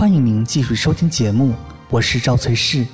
[0.00, 1.52] 欢迎您继续收听节目，
[1.90, 2.86] 我是赵翠氏。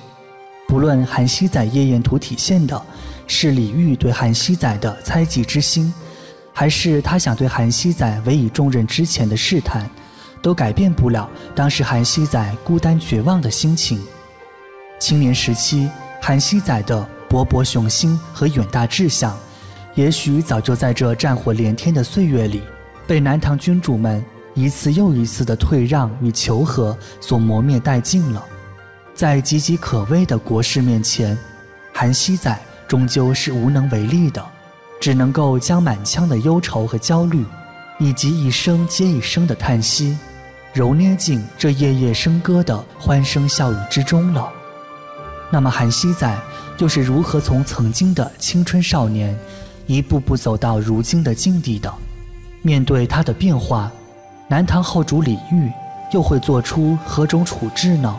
[0.66, 2.82] 不论韩熙载夜宴图体现的
[3.28, 5.94] 是李煜对韩熙载的猜忌之心，
[6.52, 9.88] 还是他想对韩熙载委以重任之前的试探，
[10.42, 14.02] 都改变不了当时韩熙载孤单绝望的心情。
[14.98, 15.88] 青年时期，
[16.20, 19.38] 韩熙载的勃勃雄心和远大志向，
[19.94, 22.60] 也许早就在这战火连天的岁月里，
[23.06, 24.24] 被南唐君主们
[24.56, 28.42] 一次又一次的退让与求和所磨灭殆尽了。
[29.14, 31.36] 在岌岌可危的国事面前，
[31.92, 32.58] 韩熙载
[32.88, 34.44] 终究是无能为力的，
[34.98, 37.44] 只能够将满腔的忧愁和焦虑，
[37.98, 40.16] 以及一声接一声的叹息，
[40.72, 44.48] 揉捏进这夜夜笙歌的欢声笑语之中了。
[45.50, 46.38] 那么韩熙载
[46.78, 49.38] 又是如何从曾经的青春少年，
[49.86, 51.92] 一步步走到如今的境地的？
[52.62, 53.92] 面对他的变化，
[54.48, 55.72] 南唐后主李煜
[56.12, 58.16] 又会做出何种处置呢？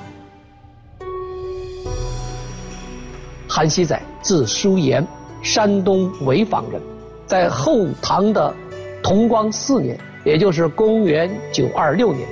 [3.48, 5.08] 韩熙载字叔岩，
[5.42, 6.82] 山东潍坊人，
[7.26, 8.54] 在后唐的
[9.02, 12.28] 同光四年，也就是公元926年，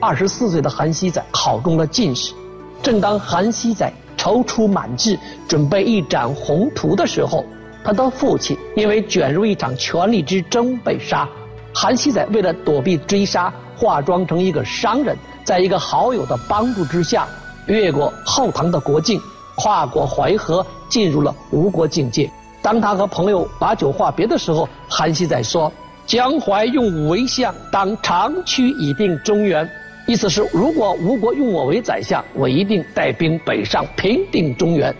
[0.00, 2.32] 二十四岁的韩熙载考中了进士。
[2.80, 7.44] 正当韩熙载踌躇满志，准备一展宏图的时候，
[7.82, 11.28] 他的父亲因为卷入一场权力之争被杀。
[11.74, 17.26] 韩熙载为了躲避追杀，化妆成一个商人，在一个好友的帮助之下，
[17.66, 19.20] 越过后唐的国境，
[19.56, 22.30] 跨过淮河，进入了吴国境界。
[22.62, 25.72] 当他和朋友把酒话别的时候，韩熙载说
[26.04, 29.68] ：“江淮用武为相，当长驱以定中原。”
[30.06, 34.94] 意思是，如果吴国用我为宰相，我一定带兵北上平定中原。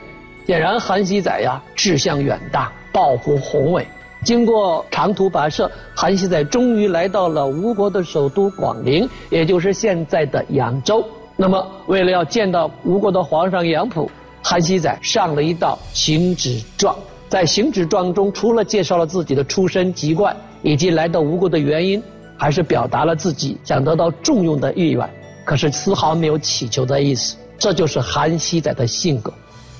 [0.46, 3.86] 显然，韩熙载呀，志向远大，抱负宏伟。
[4.24, 11.04] 经过长途跋涉，韩熙载终于来到了吴国的首都广陵，也就是现在的扬州。
[11.36, 14.08] 那么，为了要见到吴国的皇上杨溥，
[14.42, 16.96] 韩熙载上了一道行止状。
[17.28, 22.02] 在行止状中，除了介绍了自己的出身籍贯以及来到吴国的原因。
[22.42, 25.10] 还是表达了自己想得到重用的意愿，
[25.44, 27.36] 可是丝毫没有乞求的意思。
[27.58, 29.30] 这就是韩熙载的性格，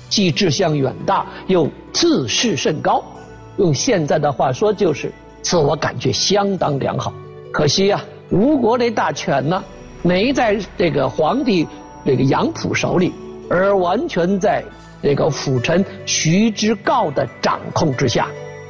[0.09, 3.03] 既志向远大，又自视甚高。
[3.57, 7.13] 用现在的话说，就是自我感觉相当良好。
[7.51, 9.63] 可惜呀，吴国的大权呢，
[10.01, 11.67] 没在这个皇帝
[12.05, 13.13] 这个杨溥手里，
[13.49, 14.63] 而完全在
[15.03, 18.27] 这个辅臣徐之诰的掌控之下。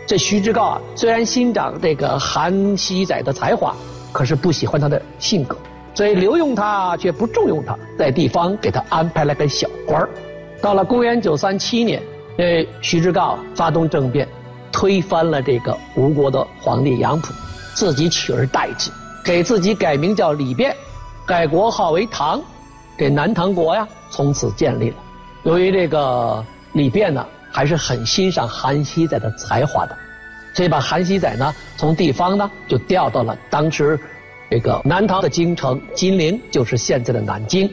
[0.08, 3.76] 这徐之诰啊，虽然欣赏这个韩熙载的才华，
[4.12, 5.56] 可是不喜欢他的性格，
[5.94, 10.10] 所以留用他却不重用他，在地方给他安排了个小官儿。
[10.62, 12.02] 到了公元九三七年，
[12.38, 14.28] 这徐之诰发动政变，
[14.72, 17.34] 推翻了这个吴国的皇帝杨溥，
[17.74, 18.90] 自己取而代之，
[19.24, 20.74] 给自己改名叫李昪，
[21.26, 22.42] 改国号为唐，
[22.98, 24.96] 这南唐国呀从此建立了。
[25.44, 26.44] 由于这个
[26.74, 27.26] 李昪呢。
[27.54, 29.98] 还是很欣赏韩熙载的才华的，
[30.54, 34.00] 所以把韩熙载呢从地方呢就调到了当时
[34.50, 37.70] 这个南唐的京城金陵，就是现在的南京，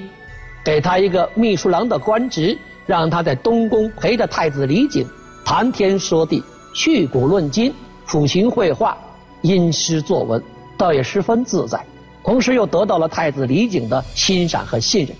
[0.64, 5.06] 给他一个秘书郎的官职，让他在东宫陪着太子李璟
[5.44, 6.42] 谈天说地、
[6.78, 7.74] 去古论今、
[8.06, 8.96] 抚琴绘画、
[9.42, 10.40] 吟诗作文，
[10.76, 11.84] 倒也十分自在。
[12.22, 15.16] 同时又得到了太子李璟的欣赏和信任。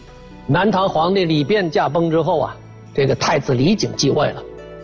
[0.46, 2.56] 南唐皇帝李昪驾崩之后啊。
[2.94, 4.42] 这个太子李璟继位了，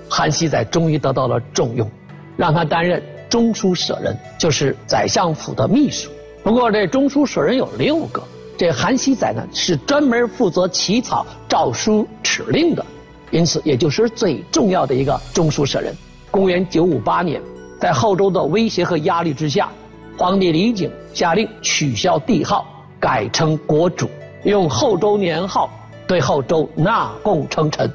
[0.09, 1.91] 韩熙载终于得到了重用，
[2.37, 6.11] 让他担任中书舍人，就是宰相府的秘书。
[6.43, 8.23] 不过这中书舍人有六个，
[8.57, 12.85] 这韩熙载呢是专门负责起草诏书敕令的，
[13.33, 15.93] 因此也就是最重要的一个中书舍人。
[16.35, 17.41] 公元九五八年，
[17.79, 19.71] 在后周的威胁和压力之下，
[20.19, 22.67] 皇帝李璟下令取消帝号，
[22.99, 24.11] 改称国主，
[24.43, 25.71] 用后周年号
[26.09, 27.89] 对后周纳贡称臣。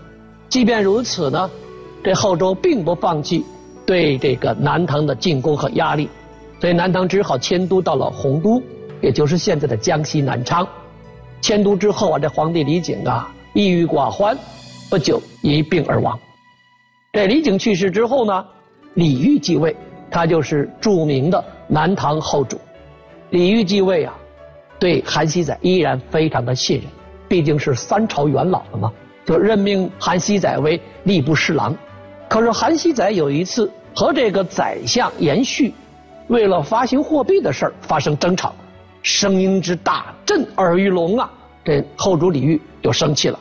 [0.48, 1.52] 即便如此呢，
[2.02, 3.44] 这后周并不放弃
[3.86, 6.10] 对这个南唐的进攻和压力，
[6.62, 8.64] 所以南唐只好迁都到了洪都，
[9.02, 10.66] 也就是现在的江西南昌。
[11.42, 14.38] 迁都之后啊，这皇帝李璟啊，抑郁寡欢，
[14.90, 16.18] 不久一病而亡。
[17.12, 18.46] 这李璟去世之后呢，
[18.94, 19.76] 李煜继位，
[20.12, 22.62] 他就是著名的南唐后主。
[23.32, 24.14] 李煜继位啊，
[24.78, 26.86] 对韩熙载依然非常的信任，
[27.28, 28.94] 毕竟是三朝元老了嘛。
[29.26, 31.76] 就任命韩熙载为吏部侍郎，
[32.28, 35.74] 可是韩熙载有一次和这个宰相严绪，
[36.28, 38.54] 为了发行货币的事儿发生争吵，
[39.02, 41.32] 声音之大震耳欲聋啊！
[41.66, 43.40] 这后主李煜就生气了，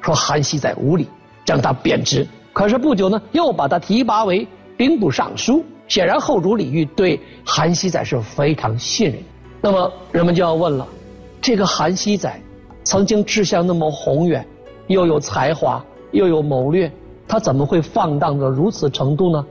[0.00, 1.08] 说韩熙载无礼，
[1.44, 2.26] 将他贬职。
[2.54, 4.48] 可是不久呢，又把他提拔为
[4.78, 5.62] 兵部尚书。
[5.86, 9.18] 显然后主李煜对韩熙载是非常信任。
[9.60, 10.88] 那么人们就要问了，
[11.42, 12.40] 这个韩熙载
[12.84, 14.44] 曾经志向那么宏远，
[14.86, 16.90] 又有才华，又有谋略，
[17.28, 19.44] 他怎么会放荡到如此程度呢？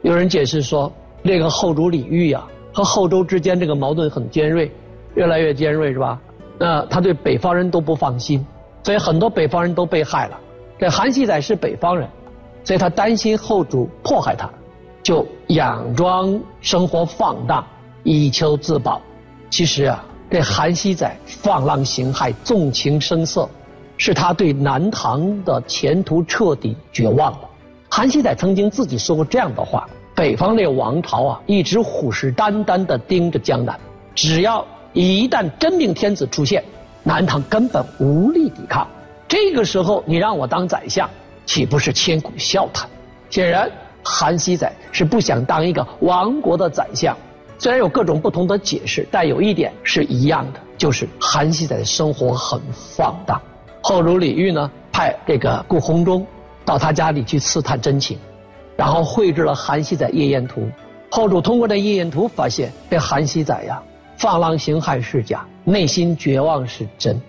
[0.00, 0.90] 有人解释说，
[1.22, 2.42] 这个后主李煜呀，
[2.72, 4.72] 和后周之间这个矛盾很尖锐，
[5.16, 6.18] 越来越尖锐是吧？
[6.58, 8.44] 那他对北方人都不放心，
[8.84, 10.40] 所以很多北方人都被害了。
[10.78, 12.08] 这韩熙载是北方人，
[12.64, 14.50] 所以他担心后主迫害他，
[15.02, 17.64] 就佯装生活放荡，
[18.02, 19.00] 以求自保。
[19.48, 20.04] 其实啊。
[20.30, 23.48] 这韩熙载放浪形骸、纵情声色，
[23.96, 27.40] 是他对南唐的前途彻底绝望了。
[27.88, 33.78] 韩熙载曾经自己说过这样的话：“北方那王朝啊，一直虎视眈眈地盯着江南，
[34.12, 36.64] 只要一旦真命天子出现，
[37.04, 38.88] 南唐根本无力抵抗。
[39.28, 41.08] 这个时候你让我当宰相，
[41.46, 42.88] 岂不是千古笑谈？”
[43.30, 43.70] 显然，
[44.04, 47.16] 韩熙载是不想当一个亡国的宰相。
[47.58, 53.40] 虽然有各种不同的解释，但有一点是一样的，就是韩熙载的生活很放荡。
[53.80, 56.26] 后主李煜呢，派这个顾闳中
[56.64, 58.18] 到他家里去刺探真情，
[58.76, 60.68] 然后绘制了韩熙载夜宴图。
[61.10, 63.80] 后主通过这夜宴图发现，这韩熙载呀，
[64.18, 67.20] 放浪形骸是假，内心绝望是真。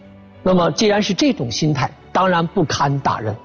[0.41, 3.35] 那么既然是这种心态，当然不堪大任。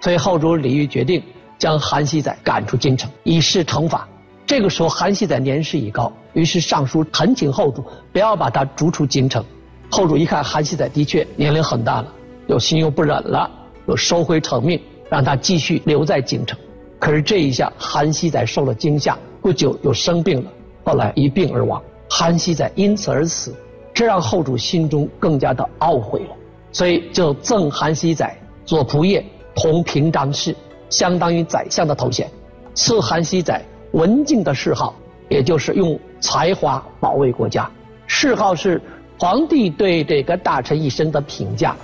[0.00, 1.22] 所以后主李煜决定
[1.58, 4.06] 将韩熙载赶出京城，以示惩罚。
[4.46, 9.44] 这个时候，韩熙载年事已高，于是上书恳请后主不要把他逐出京城。
[9.90, 12.12] 后主一看韩熙载的确年龄很大了，
[12.46, 13.50] 又心又不忍了，
[13.86, 14.80] 又收回成命，
[15.10, 16.58] 让他继续留在京城。
[16.98, 20.50] 可是这一下，韩熙载受了惊吓，不久又生病了，
[20.84, 21.82] 后来一病而亡。
[22.08, 23.54] 韩熙载因此而死，
[23.92, 26.36] 这让后主心中更加的懊悔了，
[26.72, 28.34] 所以就赠韩熙载
[28.64, 29.22] 左仆射、
[29.54, 30.54] 同平章事，
[30.90, 32.28] 相当于宰相的头衔，
[32.74, 33.62] 赐韩熙载。
[33.92, 34.94] 文静的谥号，
[35.30, 37.68] 也就是用才华保卫国家。
[38.06, 38.78] 谥号是
[39.18, 41.74] 皇帝对这个大臣一生的评价，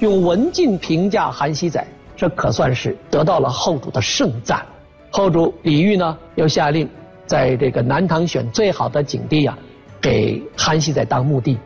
[0.00, 4.66] 用文静评价韩熙载，这可算是得到了后主的盛赞。
[5.10, 6.88] 后主李煜呢，又下令
[7.24, 9.56] 在这个南唐选最好的景地啊，
[10.00, 11.56] 给韩熙载当墓地，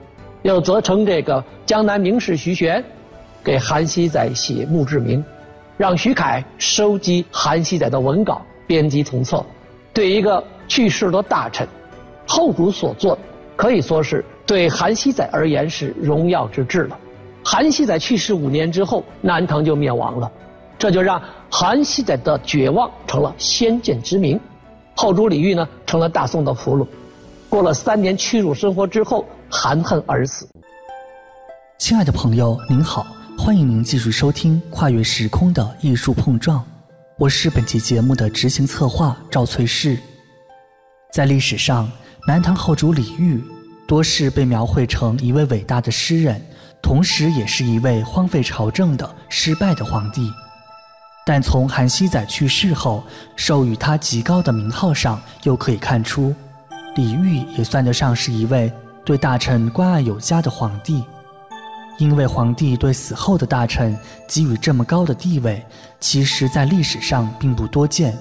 [0.43, 2.85] 又责成这个江南名士徐玄
[3.43, 5.25] 给韩熙载写墓志铭，
[5.79, 9.45] 让徐凯收集韩熙载的文稿，编辑从册。
[9.95, 11.67] 对一个去世的大臣，
[12.27, 13.17] 后主所做，
[13.55, 16.99] 可以说是对韩熙载而言是荣耀之至了。
[17.45, 20.29] 韩熙载去世五年之后，南唐就灭亡了，
[20.77, 24.39] 这就让韩熙载的绝望成了先见之明。
[24.97, 26.85] 后主李煜呢，成了大宋的俘虏，
[27.49, 30.49] 过了三年屈辱生活之后，含恨而死。
[31.79, 33.07] 亲爱的朋友，您好，
[33.39, 36.59] 欢迎您继续收听《跨越时空的艺术碰撞》。
[37.17, 39.97] 我是本期节目的执行策划赵翠氏。
[41.15, 41.91] 在历史上，
[42.27, 43.43] 南唐后主李煜
[43.87, 46.45] 多是被描绘成一位伟大的诗人，
[46.83, 50.31] 同时也是一位荒废朝政的失败的皇帝。
[51.25, 53.03] 但从韩熙载去世后
[53.37, 56.35] 授予他极高的名号上，又可以看出，
[56.97, 58.71] 李煜也算得上是一位
[59.07, 61.03] 对大臣关爱有加的皇帝。
[61.99, 63.97] 因为皇帝对死后的大臣
[64.27, 65.65] 给予这么高的地位，
[66.01, 68.17] 其实在历史上并不多见。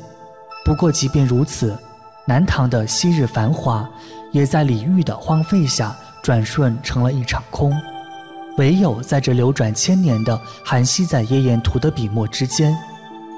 [0.65, 1.77] 不过，即便如此，
[2.25, 3.87] 南唐的昔日繁华，
[4.31, 7.71] 也在李煜的荒废下转瞬成了一场空。
[8.57, 12.75] 唯有在这流转千年的《韩熙载夜宴图》的笔墨之间，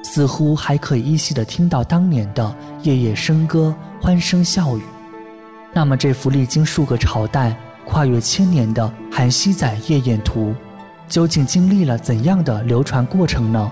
[0.04, 4.82] 似乎还可以依稀地听到当年的夜夜笙歌、欢声笑语。
[5.74, 7.56] 那么，这幅历经数个朝代。
[7.86, 10.52] 跨越千年的《韩熙载夜宴图》，
[11.08, 13.72] 究竟经历了怎样的流传过程呢？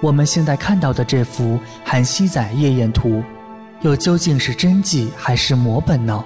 [0.00, 3.08] 我们现在看到的这幅《韩熙载夜宴图》，
[3.82, 6.24] 又究竟是真迹还是摹本呢？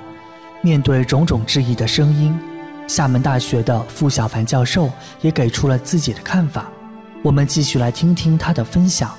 [0.60, 2.38] 面对种种质疑的声音，
[2.86, 6.70] 厦门大学的傅小凡教授也给出了自己的看法。
[7.22, 9.10] 我们继续来听听他的分享。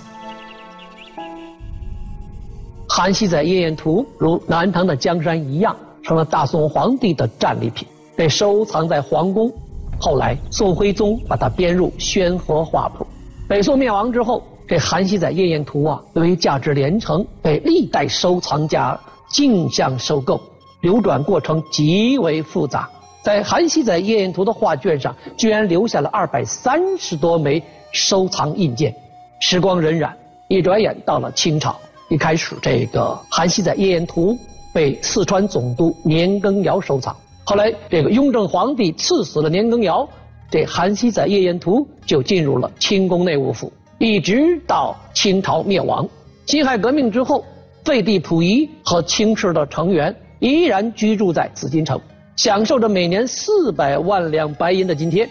[2.93, 5.75] 《韩熙载夜宴图》如南唐的江山一样。
[6.03, 9.51] 成了大宋皇帝的战利品，被收藏在皇宫。
[9.99, 13.03] 后来宋徽宗把它编入《宣和画谱》。
[13.47, 20.41] 北宋灭亡之后，这《韩熙载夜宴图》啊，由于价值连城，被历代收藏家竞相收购，
[20.81, 22.89] 流转过程极为复杂。
[23.23, 28.93] 在《韩熙载夜宴图》的画卷上，居然留下了二百三十多枚收藏印件。
[29.39, 30.11] 时光荏苒，
[30.47, 31.75] 一转眼到了清朝，
[32.09, 34.33] 一开始这个《韩熙载夜宴图》。
[34.73, 37.15] 被四川总督年羹尧收藏。
[37.47, 40.09] 后来，这个雍正皇帝赐死了年羹尧，
[40.49, 46.09] 这《韩熙载夜宴图》就进入了清宫内务府，一直到清朝灭亡。
[46.47, 47.45] 辛亥革命之后，
[47.83, 52.01] 废帝溥仪和清室的成员依然居住在紫禁城，
[52.35, 55.29] 享受着每年四百万两白银的津贴。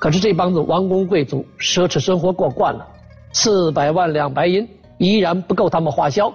[0.00, 2.84] 可是这帮子王公贵族奢侈生活过惯了，
[3.32, 6.34] 四百万两白银依然不够他们花销，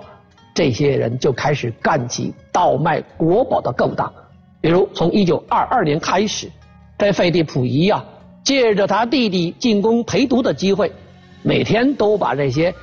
[0.54, 4.10] 这些人就开始干起倒卖国宝的勾当。
[4.62, 6.52] 比如从一九二二年开始，
[6.98, 8.04] 这废帝溥仪呀，
[8.44, 10.92] 借着他弟弟进宫陪读的机会，
[11.44, 12.74] 每天都把这些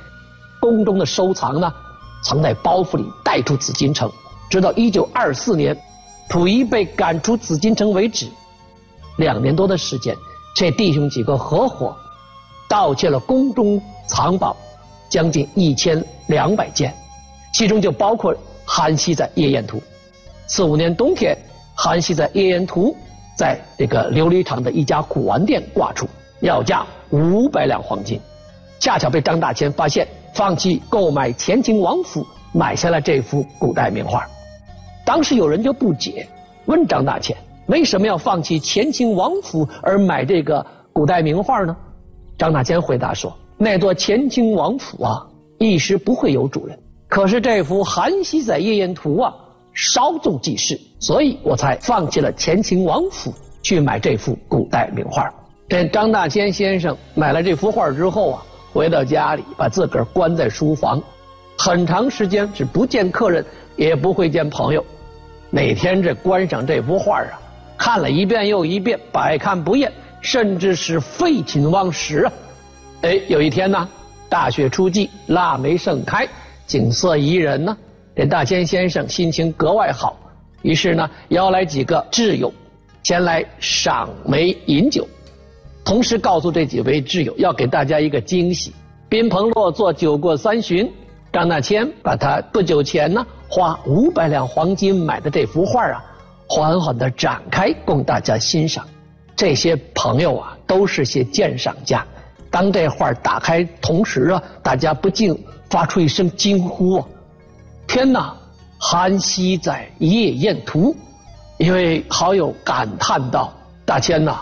[0.59, 1.71] 宫中的收藏呢
[2.23, 4.11] 藏在包袱里带出紫禁城，
[4.49, 5.77] 直到一九二四年，
[6.29, 8.27] 溥仪被赶出紫禁城为止。
[9.17, 10.15] 两年多的时间。
[10.57, 11.93] 这弟兄几个合伙
[12.69, 13.77] 盗窃了宫中
[14.07, 14.55] 藏宝
[15.09, 16.95] 将近一千两百件，
[17.53, 18.33] 其中就包括
[18.65, 19.77] 《韩熙载夜宴图》。
[20.47, 21.35] 四五年冬天，
[21.75, 22.91] 《韩熙载夜宴图》
[23.37, 26.07] 在这个琉璃厂的一家古玩店挂出，
[26.39, 28.19] 要价五百两黄金，
[28.79, 34.25] 恰巧被张大千发现，放弃购买乾清王府，买下了这幅古代名画。
[35.05, 36.25] 当时有人就不解，
[36.65, 37.35] 问张大千。
[37.67, 41.75] 为什么要放弃乾清王府而买这个古代名画呢？
[42.37, 45.27] 张大千回答说：“那座乾清王府啊，
[45.57, 46.79] 一时不会有主人。
[47.07, 49.33] 可是这幅《韩熙载夜宴图》啊，
[49.75, 55.31] 稍纵即逝，所以我才放弃了乾清王府，去买这幅古代名画。”
[55.69, 61.01] 这张大千先生买了这幅画之后啊，回到家里，把自个儿关在书房，
[61.57, 64.83] 很长时间是不见客人，也不会见朋友。
[65.49, 67.39] 每天这观赏这幅画啊。
[67.77, 69.91] 看了一遍又一遍，百看不厌，
[70.21, 72.33] 甚至是废寝忘食啊！
[73.01, 73.89] 哎，有一天呢，
[74.29, 76.25] 大雪初霁，腊梅盛开，
[76.65, 77.77] 景色宜人呢。
[78.15, 80.17] 这大千先生心情格外好，
[80.61, 82.53] 于是呢，邀来几个挚友
[83.03, 85.05] 前来赏梅饮酒，
[85.83, 88.73] 同时告诉这几位挚友要给大家一个惊喜。
[89.09, 90.89] 宾朋落座，酒过三巡，
[91.33, 96.03] 张大千把他不久前呢花五百两黄金买的这幅画啊。
[96.47, 98.87] 缓缓的展开，供大家欣赏。
[99.35, 102.05] 这些朋友啊，都是些鉴赏家。
[102.49, 105.37] 当这画打开同时啊，大家不禁
[105.69, 107.05] 发出一声惊呼：“啊！
[107.87, 108.33] 天呐！
[108.77, 110.95] 韩熙载夜宴图！”
[111.57, 113.53] 一位好友感叹道
[113.85, 114.39] ：“大千呐，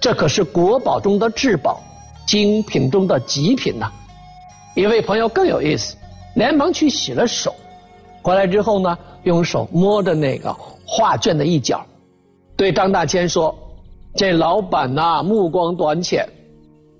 [0.00, 1.80] 这可是国宝中的至宝，
[2.26, 3.90] 精品中的极品呐！”
[4.76, 5.96] 一位朋友更有意思，
[6.36, 7.54] 连忙去洗了手，
[8.22, 10.54] 回来之后呢，用手摸着那个。
[10.86, 11.84] 画卷的一角，
[12.56, 13.56] 对张大千说
[14.14, 16.28] ：“这老板呐，目光短浅。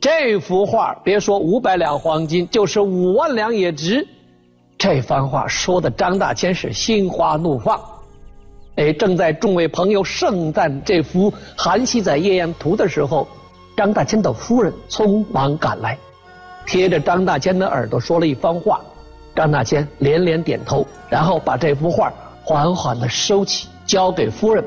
[0.01, 4.07] 这幅画别说五百两黄金，就是五万两也值。”
[4.85, 7.81] 这番话说的张大千是心花怒放。
[8.77, 13.27] 哎，正在众位朋友盛赞这幅《韩熙载夜宴图》的时候，
[13.75, 15.99] 张大千的夫人匆忙赶来，
[16.67, 18.79] 贴着张大千的耳朵说了一番话。
[19.35, 22.13] 张大千连连点头，然后把这幅画
[22.45, 23.69] 缓缓的收起。
[23.87, 24.63] 交给夫人，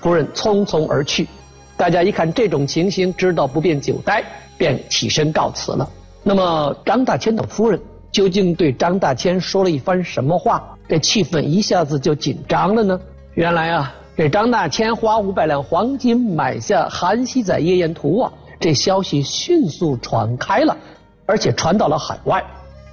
[0.00, 1.28] 夫人匆匆而去。
[1.76, 4.24] 大家一看这种情形，知道不便久待，
[4.58, 5.88] 便起身告辞了。
[6.24, 7.80] 那么张大千的夫人
[8.12, 10.62] 究竟对张大千说了一番什么话？
[10.86, 13.00] 这气氛一下子就紧张了呢？
[13.34, 20.76] 原来啊，这张大千花五百两黄金买下《韩熙载夜宴图》啊，这消息迅速传开了，
[21.24, 22.44] 而且传到了海外。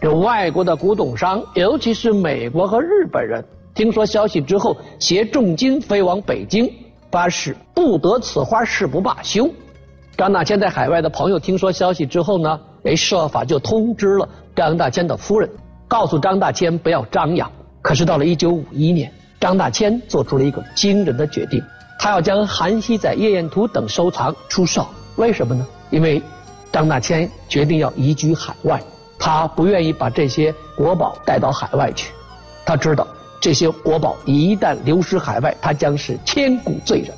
[0.02, 3.44] 这外国的古董商，尤其是美国和日本人。
[3.76, 6.72] 听说消息之后，携重金飞往北京，
[7.12, 9.50] 发誓不得此花誓不罢休。
[10.16, 15.50] 张大千在海外的朋友听说消息之后呢，哎，设法就通知了张大千的夫人，
[15.88, 17.52] 告诉张大千不要张扬。
[17.82, 21.64] 可是到了一九五一年，张大千做出了一个惊人的决定，
[21.98, 24.86] 他要将《韩熙载夜宴图》等收藏出售。
[25.16, 25.66] 为什么呢？
[25.90, 26.22] 因为
[26.72, 28.82] 张大千决定要移居海外，
[29.18, 32.12] 他不愿意把这些国宝带到海外去，
[32.66, 33.08] 他知道。
[33.42, 37.12] 这些国宝一旦流失海外，他将是千古罪人，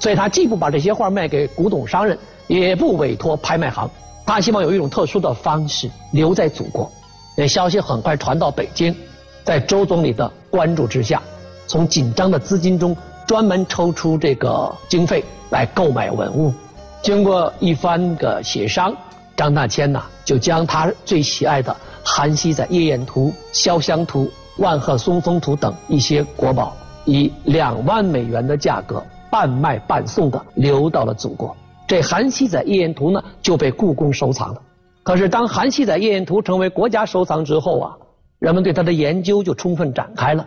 [0.00, 3.86] 所以他既不把这些画卖给古董商人，也不委托拍卖行，
[4.28, 6.92] 他希望有一种特殊的方式留在祖国。
[7.34, 8.94] 这消息很快传到北京，
[9.42, 11.22] 在周总理的关注之下，
[11.66, 12.94] 从紧张的资金中
[13.26, 16.52] 专门抽出这个经费来购买文物。
[17.00, 18.94] 经过一番的协商，
[19.34, 21.72] 张大千呐就将他最喜爱的
[22.04, 24.26] 《韩熙载夜宴图》《潇湘图》。
[24.62, 31.56] 万壑松风图等一些国宝，以两万美元的价格半卖半送的留到了祖国。
[31.88, 34.60] 这《韩熙载夜宴图》呢就被故宫收藏了。
[35.02, 37.96] 可是当《韩熙载夜宴图》成为国家收藏之后啊，
[38.40, 40.46] 人们对它的研究就充分展开了。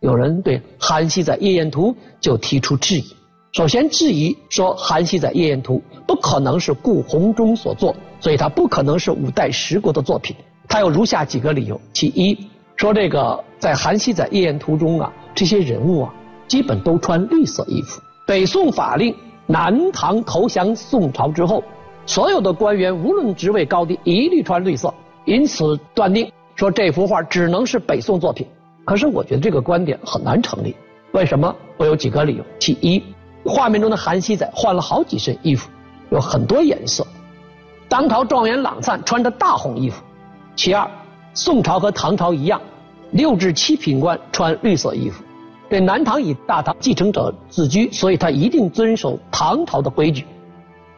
[0.00, 3.04] 有人对《韩熙载夜宴图》就提出质疑。
[3.52, 10.34] 首先质疑说，《韩熙载夜宴图》不可能是顾闳中所作，所以它不可能是五代十国的作品。
[10.68, 12.36] 它有如下几个理由：其一。
[12.74, 16.14] 说这个在《韩熙载夜宴图》中啊，这些人物啊，
[16.48, 18.00] 基本都穿绿色衣服。
[18.26, 19.14] 北宋法令
[19.50, 21.60] 南唐投降宋朝之后，
[22.06, 28.46] 所有的官员无论职位高低，一律穿绿色，因此断定说这幅画只能是北宋作品。
[28.84, 30.76] 可是我觉得这个观点很难成立。
[31.10, 31.52] 为什么？
[31.78, 32.44] 我有几个理由。
[32.60, 33.02] 其一，
[33.44, 35.68] 画面中的韩熙载换了好几身衣服，
[36.10, 37.04] 有很多颜色。
[37.88, 40.00] 当朝状元郎粲穿着大红衣服。
[40.54, 40.88] 其二，
[41.34, 42.60] 宋朝和唐朝一样，
[43.10, 45.24] 六至七品官穿绿色衣服。
[45.70, 50.26] 这南唐以大唐继承者自居，所以他一定遵守唐朝的规矩。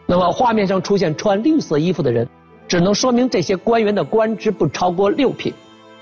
[0.06, 2.26] 那么画面上出现穿绿色衣服的人，
[2.66, 5.52] 只能说明这些官员的官职不超过六品。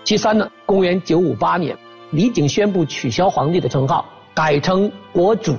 [0.05, 1.77] 其三呢，公元九五八年。
[2.13, 5.55] 李璟宣布取消皇帝的称号，改称国主，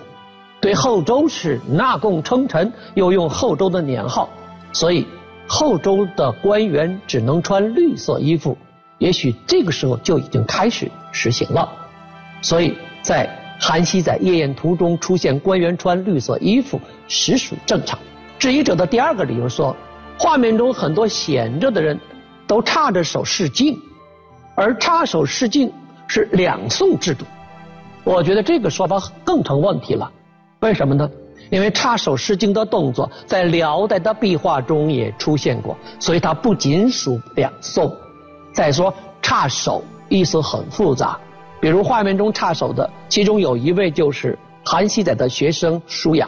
[0.59, 4.27] 对后周是纳贡称臣，又用后周的年号，
[4.73, 5.07] 所以
[5.47, 8.57] 后周的官员只能穿绿色衣服。
[8.97, 11.71] 也许这个时候就已经开始实行了，
[12.41, 13.29] 所以在
[13.59, 17.97] 韩熙载夜宴图中出现官员穿绿色衣服，实属正常。
[18.39, 19.75] 质疑者的第二个理由说，
[20.17, 21.99] 画面中很多闲着的人
[22.47, 23.77] 都插着手示镜，
[24.55, 25.71] 而插手示镜。
[26.13, 27.23] 是两宋制度，
[28.03, 30.11] 我觉得这个说法更成问题了。
[30.59, 31.09] 为什么呢？
[31.49, 37.95] 因为插手试镜的动作在辽代的壁画中也出现过，所以它不仅属两宋。
[38.51, 41.17] 再说插手意思很复杂，
[41.61, 46.27] 比如画面中插手的，其中有一位就是韩熙载的学生舒雅，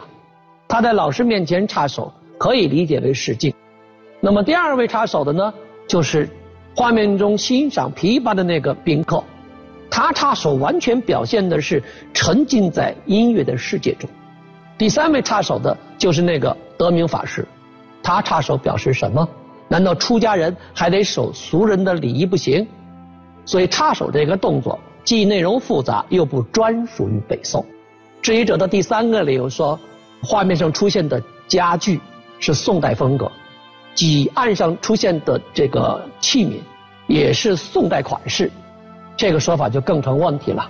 [0.68, 3.52] 他在老师面前插手，可以理解为示镜。
[4.22, 5.52] 那么第二位插手的呢，
[5.88, 6.30] 就是
[6.76, 9.24] 画面中欣赏琵琶的那个宾客。
[9.90, 11.82] 他插手完全表现的是
[12.14, 14.08] 沉浸在音乐的世界中。
[14.78, 17.44] 第三位插手的就是那个德明法师，
[18.04, 19.28] 他插手表示什么？
[19.68, 22.68] 难道出家人还得守俗人的礼仪不行？
[23.46, 27.66] 所以插手这个动作既内容复杂，又不专属于北宋。
[28.22, 29.78] 质疑者的第三个理由说，
[30.22, 32.00] 画面上出现的家具
[32.40, 33.30] 是宋代风格，
[33.94, 36.54] 几案上出现的这个器皿
[37.08, 38.50] 也是宋代款式。
[39.18, 40.68] 这个说法就更成问题了，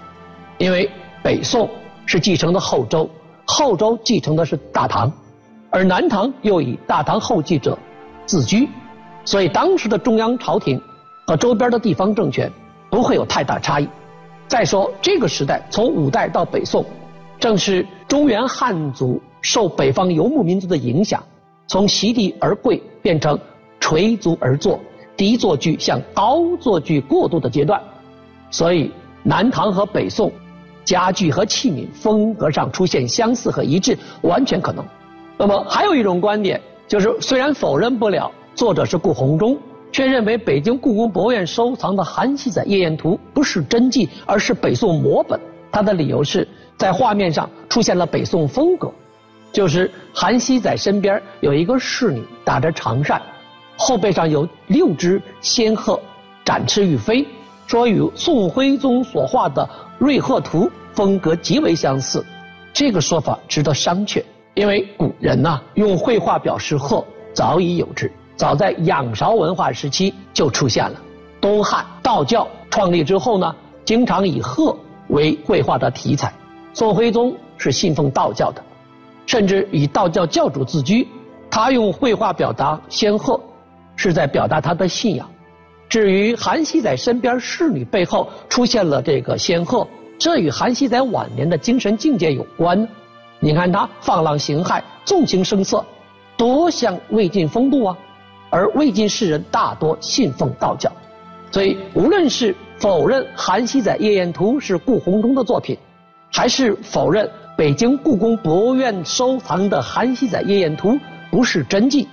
[0.57, 0.89] 因为
[1.21, 1.69] 北宋
[2.05, 3.07] 是继承的后周，
[3.45, 5.11] 后周继承的是大唐，
[5.69, 7.77] 而南唐又以大唐后继者
[8.25, 8.67] 自居，
[9.25, 10.81] 所以当时的中央朝廷
[11.27, 12.51] 和周边的地方政权
[12.89, 13.87] 不会有太大差异。
[14.53, 16.85] 再说这个时代从五代到北宋，
[17.39, 21.23] 正是中原汉族受北方游牧民族的影响，
[21.65, 23.35] 从席地而跪变成
[23.79, 24.79] 垂足而坐，
[25.17, 27.81] 低坐具向高坐具过渡的阶段。
[28.51, 28.91] 所以，
[29.23, 30.31] 南唐和北宋，
[30.85, 34.85] 家具和器皿风格上出现相似和一致，完全可能。
[35.35, 39.57] 那么，还有一种观点，就是虽然否认不了作者是顾闳中，
[39.93, 45.39] 却认为北京故宫博物院收藏的《韩熙载夜宴图》不是真迹，而是北宋摹本。
[45.71, 48.91] 他的理由是在画面上出现了北宋风格，
[49.51, 53.21] 就是韩熙载身边有一个侍女打着长扇，
[53.77, 55.99] 后背上有六只仙鹤
[56.43, 57.25] 展翅欲飞。
[57.67, 59.63] 说与宋徽宗所画的
[59.97, 62.25] 《瑞鹤图》风格极为相似，
[62.73, 64.23] 这个说法值得商榷。
[64.55, 67.03] 因为古人呐用绘画表示鹤
[67.33, 70.99] 早已有之，早在仰韶文化时期就出现了。
[71.39, 74.75] 东汉道教创立之后呢，经常以鹤
[75.09, 76.33] 为绘画的题材。
[76.73, 78.63] 宋徽宗是信奉道教的，
[79.25, 81.07] 甚至以道教教主自居，
[81.51, 83.39] 他用绘画表达仙鹤，
[83.95, 85.29] 是在表达他的信仰。
[85.87, 92.87] 至于韩熙载身边侍女背后出现了这个仙鹤，这与韩熙载晚年的精神境界有关。
[93.39, 95.85] 你看他放浪形骸、纵情声色，
[96.35, 97.97] 多像魏晋风度啊！
[98.53, 100.91] 而魏晋士人大多信奉道教，
[101.49, 105.75] 所以无论是否认《韩熙载夜宴图》是顾闳中的作品，
[106.31, 110.91] 还是否认北京故宫博物院收藏的《韩熙载夜宴图》
[111.31, 112.07] 不是真迹，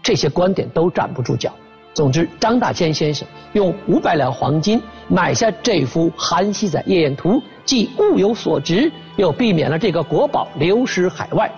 [0.00, 1.52] 这些观点都站不住脚。
[1.92, 7.30] 总之，张大千先生用五百两黄金买下这幅《韩熙载夜宴图》，
[7.64, 11.50] 既物有所值，又避免了这个国宝流失海外，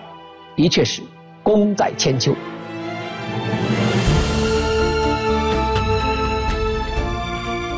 [0.55, 1.03] 的确是
[1.43, 2.33] 功在千秋。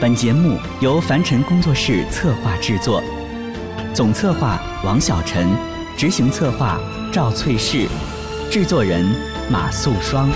[0.05, 3.01] 本节目由凡尘工作室策划制作，
[3.91, 5.49] 总策划王小晨，
[5.97, 6.79] 执行策划
[7.11, 7.87] 赵翠氏，
[8.51, 9.03] 制作人
[9.49, 10.29] 马素双。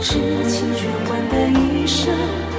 [0.00, 0.14] 痴
[0.48, 2.49] 情却换得一生。